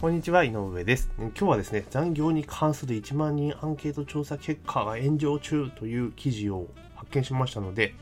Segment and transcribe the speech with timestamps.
[0.00, 1.08] こんにちは、井上です。
[1.18, 6.66] 今日はですね、残業に関する1万人アンケート調査結果が炎上中という記事を
[6.96, 7.94] 発見しましたので、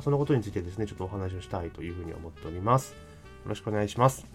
[0.00, 2.92] そのことについてですね、ちょっとお話をしたいというふうに思っております。
[2.92, 2.96] よ
[3.50, 4.26] ろしくお願いします。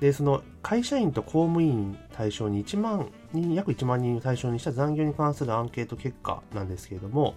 [0.00, 7.36] で、その会社員と公務員対象に1万人、約1万人を対象にした残業に関するアンケート結果なんですけれども、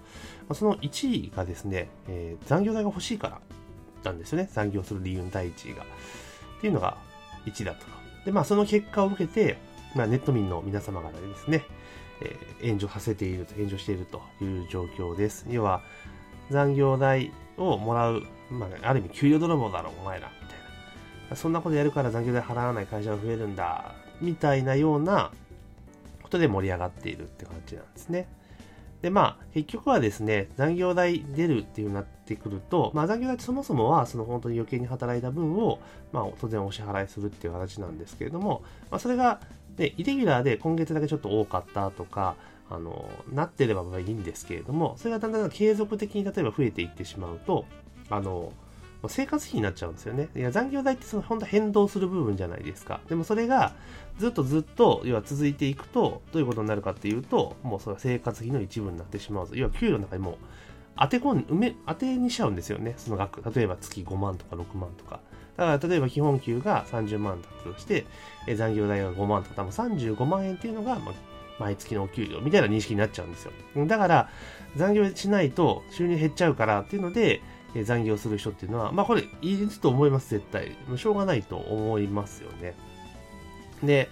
[0.53, 3.41] その1位がですね、えー残業代が欲しいから
[4.03, 4.49] なんですよね。
[4.51, 5.83] 残業する理由の第1位が。
[5.83, 5.85] っ
[6.59, 6.97] ていうのが
[7.45, 8.08] 1位だったと。
[8.25, 9.57] で、まあその結果を受けて、
[9.95, 11.65] まあネット民の皆様方でですね、
[12.21, 15.45] えー炎上させていると、炎上しているという状況です。
[15.49, 15.81] 要は、
[16.49, 20.59] 残業代をもらう、まあ、ある意味給料泥棒だろ、お前ら、みたい
[21.29, 21.35] な。
[21.35, 25.31] そんなことやるから残業代払わない会社が増えるんだ、みたいなような
[26.21, 28.27] ことで盛り上がっているって感じなんですね。
[29.01, 35.79] で、まあ、結局はですね、残業代出るっていうなってくると、まあ、残業代ってそもそもは、その本当に余計に働いた分を、
[36.11, 39.39] まあ、当然お支払いするっていう形なんですけれども、まあ、それが、
[39.77, 42.35] ね、イレギュラーで今月だけちょっと多かったとか、
[42.69, 47.65] あの、なってればいいんですけれども、それがだんだん継続的に例えば増えていってしまうと、
[48.09, 48.51] あの、
[49.07, 50.29] 生活費になっちゃうんですよね。
[50.35, 52.99] いや、残業代ってその本当変動する部分じゃないですか。
[53.07, 53.73] でもそれが
[54.17, 59.49] ずっとずっと、要は続いていくと、どういうことになるかっていうと、もうそれは生活費の一部になってしまう。
[59.53, 60.37] 要は給料の中にも
[60.97, 62.95] 当て込ん、埋め、当てにしちゃうんですよね。
[62.97, 63.41] その額。
[63.53, 65.21] 例えば月5万とか6万とか。
[65.55, 68.05] だから例えば基本給が30万だったとして、
[68.47, 71.15] え残業代が5万とか、多分35万円っていうのが、まあ
[71.59, 73.51] 毎月のお給料みたいな認識になっちゃうんですよ。
[73.85, 74.29] だから、
[74.75, 77.41] 残業しないと収入減っちゃうからっていうので、
[77.75, 80.75] え残業する人っていうのは、まあこれいると思います、絶対。
[80.87, 82.75] もうしょうがないと思いますよね。
[83.83, 84.09] で、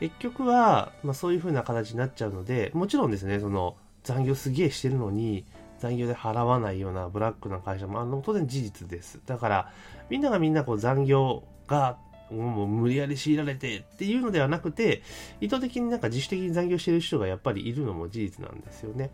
[0.00, 5.44] 結局は、まあそういう風な形になっちゃうので、もちろんですね、その残業すげえしてるのに、
[5.78, 9.20] 残業で払わないようなブラックな会社もあの当然事実です。
[9.26, 9.72] だから、
[10.10, 11.96] みんながみんなこう残業が
[12.30, 15.02] もう無理やり強いられてっていうのではなくて、
[15.40, 19.10] 意図的になんか自主的に残業してる人がやっぱりいるのも事実なんですよね。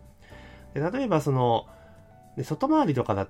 [0.73, 1.67] で例えばその、
[2.35, 3.27] で外回りとかだ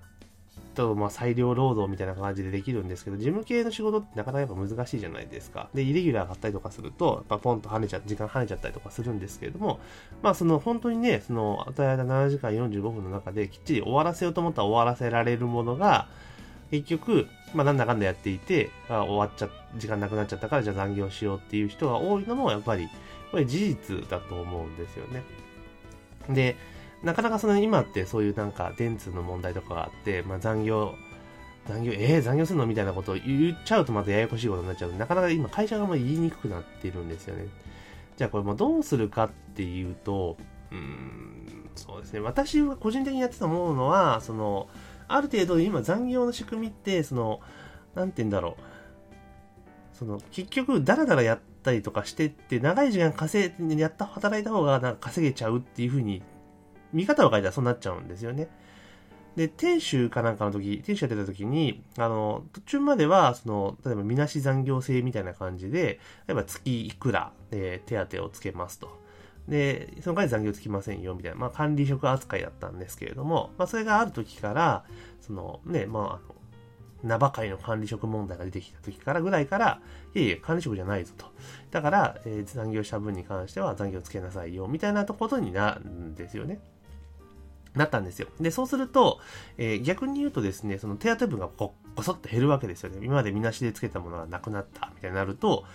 [0.77, 5.69] と、まあ、裁量労働みたいな感じでできるんですけど、事務系の仕事ってなかなかやっぱ難しいじゃないですか。
[5.73, 9.79] で、イレギュラーがあったりとかすると、やっぱポンと跳ねちゃ時間跳ねちゃったりとかするんですけれども、
[10.21, 16.07] まあその本当にね、その与えられた7時間45分の中できっちり終わらせようと思ったら終わらせられるものが、
[16.69, 22.88] 結局、まあなんだかんだやっていて、あ終わっちゃ、時間なくなっちゃったからじゃあ残業しようっていう人が多いのもやっぱり、
[23.31, 25.23] これ事実だと思うんですよね。
[26.29, 26.55] で、
[27.03, 30.96] なかなかその今ってそういうなんか電通の問題とかがあって、まあ残業、
[31.68, 37.47] 残業、えー、残業するのみたいなことを言っちゃうとまたややこしいことになっちゃうなかなか今会社がもう言いにくくなってるんですよね。
[38.18, 40.38] じゃあこれもどうするかっていうと、
[40.72, 42.19] うん、そうですね。
[42.19, 44.68] 私が個人的にやってた思うのは、その、
[45.07, 47.40] ある程度今残業の仕組みって、その、
[47.96, 48.57] なんて言うんだろ
[49.94, 49.96] う。
[49.96, 56.22] その、結局、ダラダラやったりとかしてって、長い時間稼い、やった、働いた方がなんか稼げちゃうっていう風に、
[56.94, 58.50] 見方を変えたらそうなっちゃうんですよね。
[59.36, 69.00] で、店主かなんかの時、店主やってた時に、あの、途中までは、その、例えば、みなし残業制みたいな感じで、例えば月いくらで手当をつけますと。
[69.48, 74.86] で、その代わり残業つきませんよ、みたいな、まあ、管理職扱いだったんですけれども、まあ、それがある時から、
[75.22, 76.36] その、ね、まあ、あの、
[77.04, 79.81] 名ばかりの管理職問題が出てきた時からぐらいから、
[80.16, 81.28] いやいや、管理職じゃないぞと。
[81.69, 86.59] だから、えー残業した分に関しては残業つけなさいよ、みたいなとことになるんですよね。
[87.77, 88.27] なったんですよ。
[88.39, 89.19] で、そうすると、
[89.57, 92.99] えー逆に言うとですね、その手当分がここそっと減るわけですよね。
[93.01, 95.65] 今までみなしでつけたものがなくなった、みたいになると、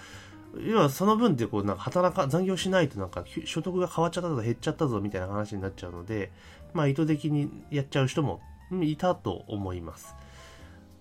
[0.60, 6.30] 要はその分ってこう、なんか働か、残業しないとなんか所得が変わっちゃったぞ、減っちゃったぞ、みたいな話になっちゃうので、
[6.74, 8.40] まあ意図的にやっちゃう人も
[8.82, 10.14] いたと思います。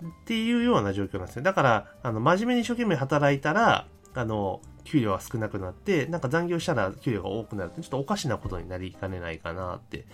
[0.03, 1.44] っていうような状況なんですね。
[1.44, 10.06] だから、あの、真面目に一生懸命働いたら、あの、給料は少なくなって、なんか残業したら給料が多くなるって、ちょっとおかしなことになりかねないかなって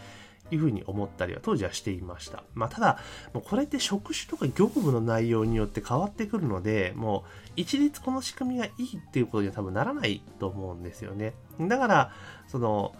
[0.51, 2.43] いうふうに思ったりは当時はしていました。
[2.53, 2.99] まあ、ただ、
[3.33, 11.33] もうこれって職種とか業務の内容によって変わってくるので、もう一律この仕組みがいいっていうことには多分ならないと思うんですよね。
[11.59, 12.11] だから、
[12.47, 12.95] その、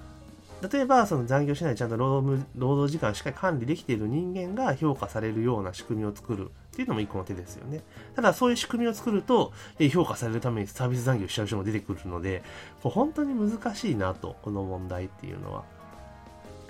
[0.61, 7.81] 例えばその残業しないちゃんと労働労働時間しっかり管理できている人間が評価されるような仕組みを作るっていうのも一個の手ですよね。
[8.15, 9.53] ただそういう仕組みを作ると
[9.91, 12.43] 評価されるためにサービス残業しちゃう人も出てくるので、
[12.81, 15.63] これ本当に難しいなと、この問題っていうのは。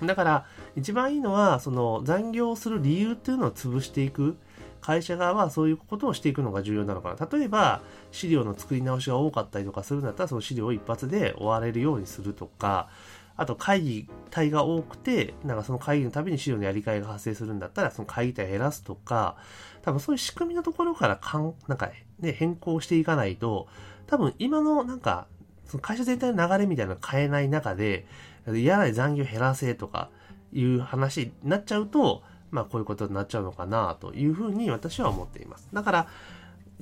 [0.02, 0.46] だから
[0.76, 4.36] 一番いいのはその残業する理由っていうのを潰していく。
[4.80, 7.28] 会社側はそういうことをしていくのが重要なのかな。
[7.30, 12.88] 例えば、資料の作り直しが多かったりとかするんだったら、その資料を一発で終われるようにするとか、
[13.36, 19.36] あと会議体が多くて、なんかその会議のたびに資料のやり替えが発生するんだったら、その会議体を減らすとか、
[19.82, 23.68] 多分そういう仕組みのところからかん、なんかね、変更していかないと、
[24.06, 25.26] 多分今のなんか、
[25.68, 28.06] その会社全体の流れみたいなのを変えない中で、
[28.52, 30.10] 嫌な残業減らせとか
[30.52, 35.68] いう話になっちゃうと、まあこういうことになっちゃうのかなというふうに私は思っています。
[35.72, 36.06] だから、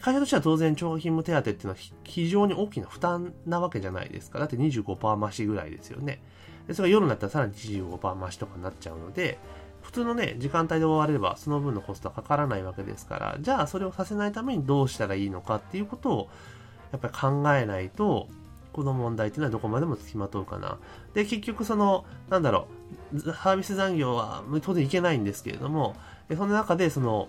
[0.00, 4.38] 会社としては当然、超勤務手当っていうのは非常に大きな負担なわけじゃないですか。
[4.38, 6.22] だって25%増しぐらいですよね。
[6.68, 9.38] でそれが夜になったらさらに25%増しとかになっちゃうので、
[9.82, 16.28] 普通のね、時間帯で終わればその分のコストはかからないわけですから、じゃあそれをさせないためにどうしたらいいのかっていうことを
[16.92, 18.28] やっぱり考えないと、
[18.76, 20.76] この問題っていうのはどこまでも付きまとうかな。
[21.14, 22.68] で、結局その、なんだろ
[23.14, 25.96] う、サービス残業は当然いけないんですけれども、
[26.28, 27.28] その中でその、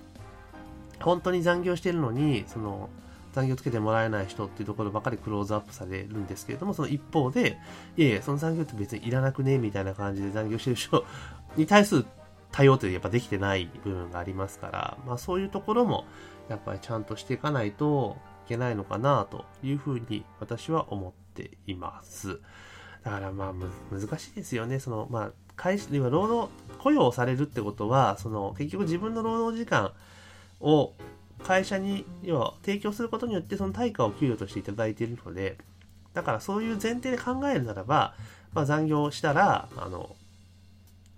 [0.99, 2.89] 本当に残業してるのに、その、
[3.31, 7.57] 残業つけてもらえない人っていうところばかりクローズアップされるんですけれども、その一方で、
[7.95, 11.05] いやいや、その残業って別にいらなくねみたいな感じで残業してる人
[11.55, 12.05] に対する
[12.51, 16.03] 対応ってやっぱできてない部分がありますから、まあそういうところも
[16.49, 18.17] やっぱりちゃんとしていかないと
[18.47, 22.39] いけないのかなというふうに私は思ってています。
[23.03, 23.53] だからまあ
[23.95, 24.79] 難しいですよね。
[24.79, 29.91] そのまあ会社、今労働、雇用されるってことは、その結局自分の労働時間
[30.59, 30.93] を
[31.43, 35.57] 会社に要は提供することによってその対価を給与としていただいているので、
[36.13, 38.15] だからそういう前提で考えるならば、
[38.53, 40.15] まあ、残業したら、あの、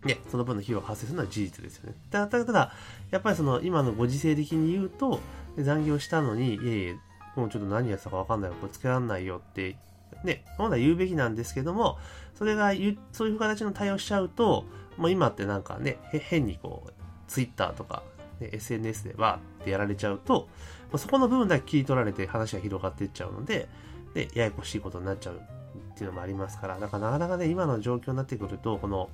[0.04, 1.96] ね、その分の費用が発生するのは事実ですよね。
[2.10, 2.74] ただ、ただ、
[3.12, 5.20] やっぱりその今のご時世的に言うと、
[5.58, 6.96] 残業したのに、いえいえ、
[7.36, 9.78] もうちょっと何やってたかわかんないよ、これつけらんないよって、
[10.24, 11.98] ね、本来言うべきなんですけども、
[12.36, 12.72] それが
[13.12, 14.66] そういう形の対応しちゃうと、
[14.98, 16.94] もう今ってなんかね、変にこう、
[17.28, 18.04] ツイッターとか
[18.40, 20.48] ね、SNS でわーってやられちゃうと、
[20.92, 23.68] まあ、そこの部分だけ切り取られて話が広がっていっちゃうので、
[24.14, 29.10] で、ややこしいことになっちゃうっていうのもありますから、だからなかなかね、今の状況になってくると、この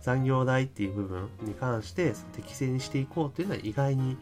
[0.00, 4.18] 残業代っていう部分に関して適正にしていこうっていうのは意外に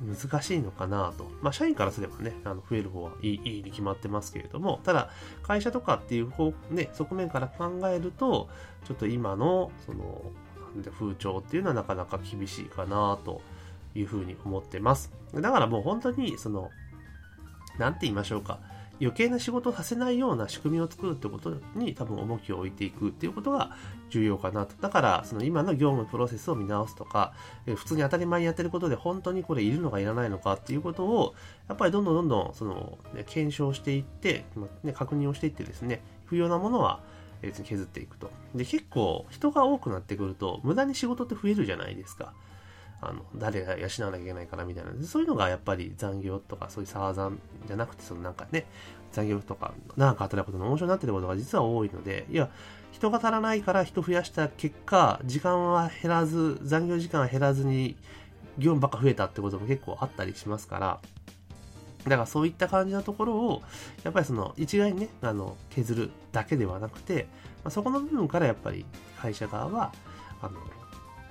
[0.00, 1.28] 難しいのかなと。
[1.42, 5.10] まあ、社員からすればね、あの増える方はいいいいに決まってますけれども、ただ、
[5.42, 8.48] 会社とかっていう方、ね、側面から考えると、
[8.84, 10.22] ちょっと今の、その、
[10.98, 13.40] 風潮っていうのはなかなか厳しいかなと
[13.94, 15.12] いうふうに思ってます。
[15.34, 16.70] だからもう本当にその、
[17.78, 18.60] なんて言いましょうか。
[19.00, 23.76] 余計な仕事をさせないような仕組みを作るってことに多分重きを置いていくっていうことが
[24.10, 24.74] 重要かなと。
[24.80, 27.32] だから、その今の業務プロセスを見直すとか、
[27.66, 31.34] え普通に当たり前にやってることで本当にこれいるのかいらないのかっていうことを、
[31.68, 37.00] やっぱりどんどんどんどん、その、ね、検証していって、まね、確認をしていってですね、不要なものは
[37.40, 38.30] 別に削っていくと。
[38.54, 42.32] で、結構人が多くなってくると、無駄に仕事って増えるじゃないですか。
[43.00, 44.90] あの、誰が養わなきゃいけないからみたいな。
[45.06, 48.66] そういうのがやっぱり残業とか、そういう沢残じゃなくて、そのなんかね、
[49.12, 52.50] 残業とか、長く働くことの面白になってることが実は多いので、いや、
[52.90, 57.96] 人が足らないから人増やした結果、時間は減らず、残業時間は減らずに、
[58.58, 61.00] 業務ばっか増えたってことも結構あったりしますから、
[62.04, 63.62] だからそういった感じのところを、
[64.02, 67.28] やっぱりその一概にね、あの、削るだけではなくて、
[67.64, 68.84] まあ、そこの部分からやっぱり
[69.20, 69.92] 会社側は、
[70.42, 70.60] あの、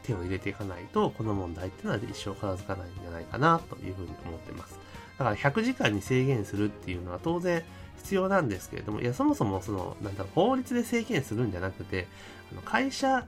[0.07, 4.79] 手を入れていかないと、この問題っていうのは一生片付かないんじゃないかなというふうに思ってます。
[5.17, 7.63] だから100時間に制限するっていうのは当然
[7.97, 12.07] 必要なんですけれども、いや、そもそもその、なんだろう、法律で制限するんじゃなくて、
[12.51, 13.25] あの会社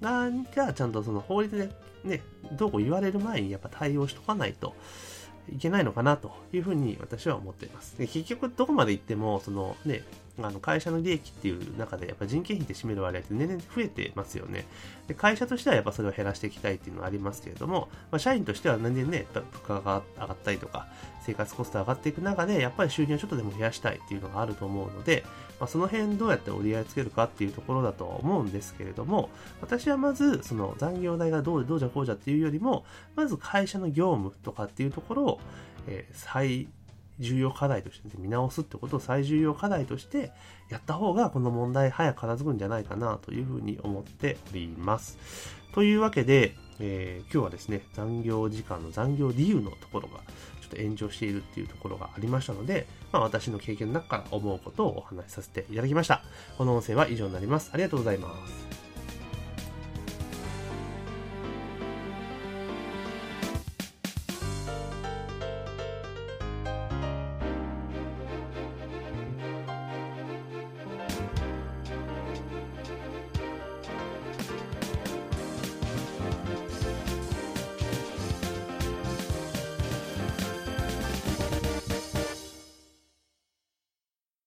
[0.00, 1.70] 側がちゃんとその法律で
[2.04, 2.22] ね、
[2.52, 4.74] どうこう言われる前にやっぱ対応しとかないと、
[5.50, 7.96] いけないのかなというふうに私は思っています。
[7.96, 10.02] で結局どこまで行っても、そのね、
[10.40, 14.66] あの会社の利益っていう中でやっぱ人件費って占める割合って年々増えてますよね。
[15.06, 20.86] で会社としてはやっぱそれを減らしていきたいっていうのはありますけれども、まあ、社員としては年々ね、やっぱ物価が上がったりとか、
[21.24, 25.24] 生活コスト上がっていく中で、やっぱり収入をちょっとでも増やしたいっていうのがあると思うので、
[25.60, 29.28] まあ、その辺どうやって折り合いつけるかっていうところだと思うんですけれども、
[29.60, 32.84] 私はまず、その残業代がどうどうじゃこうじゃっていうよりも、
[33.16, 35.40] まず会社の業務とかっていうところを、
[35.86, 36.68] えー、最
[37.18, 40.32] 重要課題として、見直すってことを最重要課題として
[40.68, 45.18] やった方がこの問題早く片付くんじゃないかなというふうに思っております。
[45.72, 50.18] というわけで、えー、今日はですね、残業時間の残業理由のところが
[50.60, 56.22] ちょっと炎上しているっていうところがありましたので、まあ、私の経験の中から思うことをお話しさせていただきました。
[56.56, 57.70] この音声は以上になります。
[57.72, 58.77] ありがとうございます。